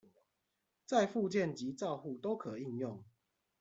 [0.83, 3.03] 在復健及照護都可應用